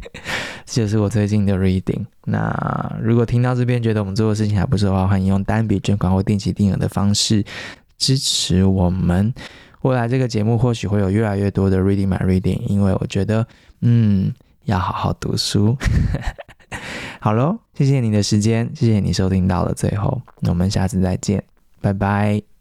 [0.66, 2.06] 这就是我最近的 reading。
[2.24, 7.44] 那如果听到这边觉得我们做的事情还不错的话，欢迎用单笔捐款或定期定额的方式。
[7.98, 9.34] 支持我们，
[9.90, 13.46] 未来这个节目或许会有越来越多的 Reading My Reading，因为我觉得，
[13.82, 14.34] 嗯，
[14.64, 15.78] 要好好读书。
[17.22, 21.44] 好喽，谢谢你的时间，谢谢你收听到了最后，那我们下次再见，
[21.82, 22.55] 拜拜。